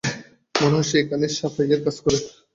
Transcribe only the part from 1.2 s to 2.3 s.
সাফাই এর কাজ করে।